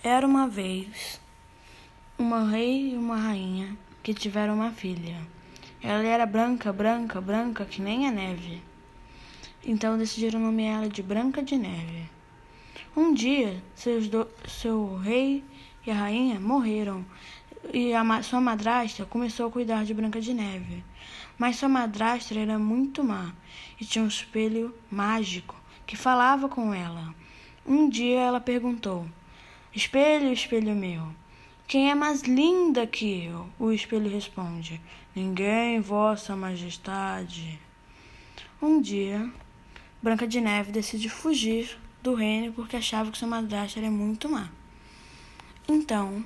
Era 0.00 0.24
uma 0.24 0.46
vez 0.46 1.20
uma 2.16 2.48
rei 2.48 2.92
e 2.92 2.96
uma 2.96 3.16
rainha 3.16 3.76
que 4.00 4.14
tiveram 4.14 4.54
uma 4.54 4.70
filha. 4.70 5.16
Ela 5.82 6.04
era 6.04 6.24
branca, 6.24 6.72
branca, 6.72 7.20
branca, 7.20 7.64
que 7.64 7.82
nem 7.82 8.06
a 8.06 8.12
neve. 8.12 8.62
Então 9.64 9.98
decidiram 9.98 10.38
nomear 10.38 10.82
ela 10.82 10.88
de 10.88 11.02
Branca 11.02 11.42
de 11.42 11.56
Neve. 11.56 12.08
Um 12.96 13.12
dia, 13.12 13.60
do... 14.08 14.28
seu 14.46 14.96
rei 14.98 15.42
e 15.84 15.90
a 15.90 15.94
rainha 15.94 16.38
morreram 16.38 17.04
e 17.72 17.92
a 17.92 18.22
sua 18.22 18.40
madrasta 18.40 19.04
começou 19.04 19.48
a 19.48 19.50
cuidar 19.50 19.84
de 19.84 19.94
Branca 19.94 20.20
de 20.20 20.32
Neve. 20.32 20.84
Mas 21.36 21.56
sua 21.56 21.68
madrasta 21.68 22.38
era 22.38 22.56
muito 22.56 23.02
má 23.02 23.32
e 23.80 23.84
tinha 23.84 24.04
um 24.04 24.08
espelho 24.08 24.72
mágico 24.88 25.56
que 25.84 25.96
falava 25.96 26.48
com 26.48 26.72
ela. 26.72 27.12
Um 27.66 27.88
dia 27.88 28.20
ela 28.20 28.40
perguntou: 28.40 29.04
Espelho, 29.74 30.32
espelho 30.32 30.74
meu, 30.74 31.12
quem 31.68 31.90
é 31.90 31.94
mais 31.94 32.22
linda 32.22 32.86
que 32.86 33.26
eu? 33.26 33.46
O 33.58 33.70
espelho 33.70 34.10
responde: 34.10 34.80
Ninguém, 35.14 35.80
Vossa 35.80 36.34
Majestade. 36.34 37.60
Um 38.60 38.80
dia, 38.80 39.30
Branca 40.02 40.26
de 40.26 40.40
Neve 40.40 40.72
decide 40.72 41.10
fugir 41.10 41.78
do 42.02 42.14
reino 42.14 42.54
porque 42.54 42.76
achava 42.76 43.10
que 43.10 43.18
sua 43.18 43.28
madrasta 43.28 43.78
era 43.78 43.90
muito 43.90 44.30
má. 44.30 44.48
Então, 45.68 46.24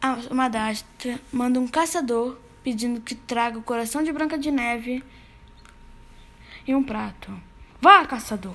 a 0.00 0.32
madrasta 0.32 1.20
manda 1.32 1.58
um 1.58 1.66
caçador 1.66 2.38
pedindo 2.62 3.00
que 3.00 3.16
traga 3.16 3.58
o 3.58 3.62
coração 3.62 4.04
de 4.04 4.12
Branca 4.12 4.38
de 4.38 4.52
Neve 4.52 5.02
e 6.64 6.74
um 6.76 6.84
prato. 6.84 7.32
Vá, 7.80 8.06
caçador! 8.06 8.54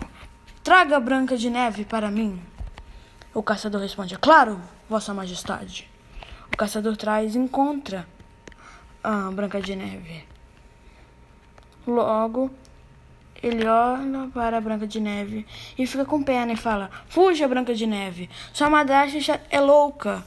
Traga 0.66 0.98
a 0.98 1.00
Branca 1.00 1.38
de 1.38 1.48
Neve 1.48 1.86
para 1.86 2.10
mim. 2.10 2.42
O 3.36 3.44
caçador 3.44 3.80
responde: 3.80 4.18
Claro, 4.18 4.60
Vossa 4.90 5.14
Majestade. 5.14 5.88
O 6.52 6.58
caçador 6.58 6.98
traz 6.98 7.36
e 7.36 7.38
encontra 7.38 8.08
a 9.04 9.30
Branca 9.30 9.62
de 9.62 9.76
Neve. 9.76 10.26
Logo, 11.86 12.50
ele 13.44 13.68
olha 13.68 14.28
para 14.34 14.58
a 14.58 14.62
Branca 14.62 14.88
de 14.88 15.00
Neve 15.00 15.46
e 15.78 15.86
fica 15.86 16.04
com 16.04 16.24
pena 16.24 16.54
e 16.54 16.58
fala: 16.58 16.90
Fuja, 17.10 17.48
Branca 17.48 17.76
de 17.76 17.86
Neve. 17.86 18.28
Sua 18.52 18.68
madrasta 18.68 19.40
é 19.52 19.62
louca. 19.62 20.26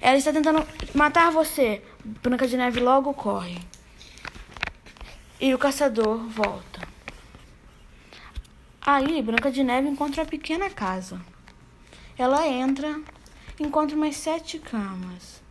Ela 0.00 0.16
está 0.16 0.32
tentando 0.32 0.66
matar 0.94 1.30
você. 1.30 1.84
Branca 2.22 2.48
de 2.48 2.56
Neve 2.56 2.80
logo 2.80 3.12
corre. 3.12 3.58
E 5.38 5.52
o 5.52 5.58
caçador 5.58 6.16
volta. 6.26 6.87
Aí, 8.90 9.20
Branca 9.20 9.50
de 9.50 9.62
Neve 9.62 9.86
encontra 9.86 10.22
a 10.22 10.24
pequena 10.24 10.70
casa. 10.70 11.20
Ela 12.16 12.48
entra, 12.48 12.98
encontra 13.60 13.94
umas 13.94 14.16
sete 14.16 14.58
camas. 14.58 15.42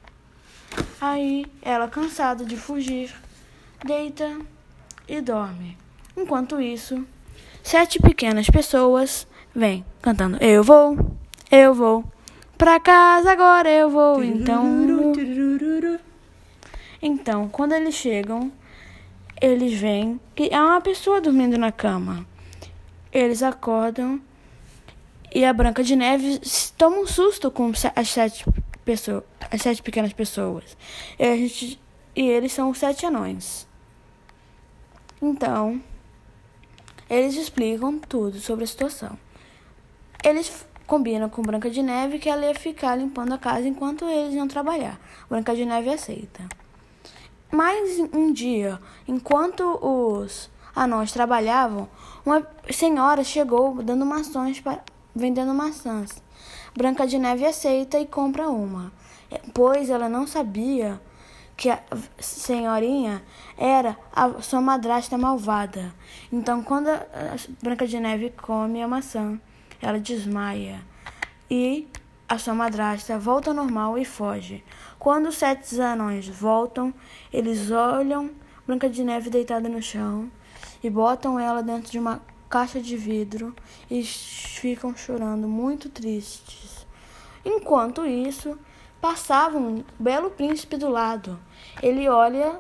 Aí, 1.00 1.46
ela, 1.62 1.88
cansada 1.88 2.44
de 2.44 2.58
fugir, 2.58 3.14
deita 3.86 4.40
e 5.08 5.22
dorme. 5.22 5.78
Enquanto 6.18 6.60
isso, 6.60 7.06
sete 7.62 8.00
pequenas 8.00 8.50
pessoas 8.50 9.28
vêm 9.54 9.86
cantando: 10.02 10.44
Eu 10.44 10.64
vou, 10.64 10.98
eu 11.52 11.76
vou, 11.76 12.04
pra 12.58 12.80
casa 12.80 13.34
agora 13.34 13.70
eu 13.70 13.92
vou. 13.92 14.24
Então, 14.24 15.14
então 17.00 17.48
quando 17.50 17.74
eles 17.74 17.94
chegam, 17.94 18.52
eles 19.40 19.80
veem 19.80 20.20
que 20.34 20.52
há 20.52 20.66
uma 20.66 20.82
pessoa 20.82 21.22
dormindo 21.22 21.56
na 21.56 21.72
cama. 21.72 22.26
Eles 23.12 23.42
acordam 23.42 24.22
e 25.34 25.46
a 25.46 25.54
Branca 25.54 25.84
de 25.84 25.96
Neve 25.96 26.42
toma 26.78 26.98
um 26.98 27.08
susto 27.08 27.52
com 27.52 27.72
as 27.96 28.10
sete, 28.10 28.46
pessoas, 28.84 29.24
as 29.52 29.62
sete 29.62 29.84
pequenas 29.84 30.14
pessoas. 30.14 30.78
E, 31.20 31.38
gente, 31.38 31.82
e 32.16 32.28
eles 32.28 32.52
são 32.52 32.70
os 32.70 32.78
sete 32.78 33.06
anões. 33.06 33.68
Então, 35.22 35.82
eles 37.10 37.36
explicam 37.36 38.00
tudo 38.00 38.40
sobre 38.40 38.64
a 38.64 38.68
situação. 38.68 39.18
Eles 40.24 40.66
combinam 40.86 41.30
com 41.30 41.42
Branca 41.42 41.70
de 41.70 41.84
Neve 41.84 42.20
que 42.20 42.30
ela 42.30 42.46
ia 42.46 42.56
ficar 42.56 42.96
limpando 42.96 43.34
a 43.34 43.38
casa 43.38 43.68
enquanto 43.68 44.06
eles 44.06 44.34
iam 44.34 44.48
trabalhar. 44.48 45.00
Branca 45.30 45.56
de 45.56 45.66
Neve 45.66 45.90
aceita. 45.90 46.48
Mas 47.52 48.00
um 48.14 48.32
dia, 48.32 48.80
enquanto 49.08 49.64
os 49.82 50.50
anões 50.76 51.12
trabalhavam, 51.12 51.88
uma 52.28 52.46
senhora 52.70 53.24
chegou 53.24 53.82
dando 53.82 54.06
maçãs 54.06 54.60
para, 54.60 54.84
vendendo 55.16 55.54
maçãs. 55.54 56.22
Branca 56.76 57.08
de 57.08 57.18
Neve 57.18 57.46
aceita 57.46 57.98
e 57.98 58.06
compra 58.06 58.50
uma, 58.50 58.92
pois 59.54 59.90
ela 59.90 60.10
não 60.10 60.28
sabia 60.28 61.02
que 61.56 61.70
a 61.70 61.82
senhorinha 62.20 63.24
era 63.58 63.98
a 64.14 64.42
sua 64.42 64.60
madrasta 64.60 65.18
malvada. 65.18 65.94
Então, 66.30 66.62
quando 66.62 66.90
Branca 67.64 67.88
de 67.88 67.98
Neve 67.98 68.32
come 68.32 68.84
a 68.84 68.88
maçã, 68.90 69.40
ela 69.82 69.98
desmaia 69.98 70.82
e 71.50 71.88
a 72.28 72.38
sua 72.38 72.54
madrasta 72.54 73.18
volta 73.18 73.52
ao 73.52 73.56
normal 73.56 73.98
e 73.98 74.04
foge. 74.04 74.66
Quando 75.00 75.28
os 75.30 75.38
sete 75.38 75.80
anões 75.80 76.28
voltam, 76.28 76.94
eles 77.32 77.72
olham 77.72 78.32
Branca 78.68 78.90
de 78.90 79.02
Neve 79.02 79.30
deitada 79.30 79.70
no 79.70 79.82
chão 79.82 80.30
e 80.84 80.90
botam 80.90 81.40
ela 81.40 81.62
dentro 81.62 81.92
de 81.92 82.00
uma 82.00 82.22
caixa 82.50 82.80
de 82.80 82.96
vidro 82.96 83.56
e 83.90 84.04
ficam 84.04 84.96
chorando 84.96 85.48
muito 85.48 85.90
tristes. 85.90 86.86
Enquanto 87.44 88.06
isso, 88.06 88.58
passava 89.02 89.58
um 89.58 89.84
belo 90.00 90.30
príncipe 90.30 90.78
do 90.78 90.90
lado. 90.90 91.40
Ele 91.82 92.08
olha 92.10 92.60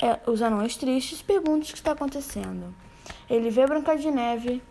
é, 0.00 0.18
os 0.30 0.40
anões 0.42 0.76
tristes 0.76 1.20
e 1.20 1.24
pergunta 1.24 1.64
o 1.64 1.68
que 1.68 1.74
está 1.74 1.92
acontecendo. 1.92 2.74
Ele 3.28 3.50
vê 3.50 3.66
Branca 3.66 3.96
de 3.96 4.10
Neve, 4.10 4.62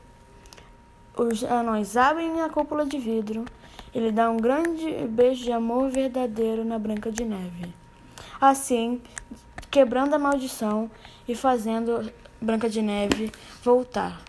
os 1.18 1.44
anões 1.44 1.97
abrem 1.97 2.41
a 2.41 2.50
cúpula 2.50 2.85
de 2.85 2.97
vidro, 2.97 3.46
ele 3.94 4.12
dá 4.12 4.29
um 4.29 4.38
grande 4.38 4.90
beijo 5.08 5.44
de 5.44 5.52
amor 5.52 5.90
verdadeiro 5.90 6.63
na 6.63 6.79
Branca 6.79 7.12
de 7.12 7.25
Neve. 7.25 7.73
Assim, 8.40 9.02
quebrando 9.69 10.13
a 10.13 10.19
maldição 10.19 10.90
e 11.28 11.35
fazendo 11.35 12.12
Branca 12.44 12.68
de 12.68 12.81
Neve 12.81 13.31
voltar. 13.63 14.19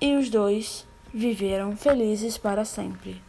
E 0.00 0.16
os 0.16 0.28
dois 0.28 0.84
viveram 1.14 1.76
felizes 1.76 2.36
para 2.36 2.64
sempre. 2.64 3.27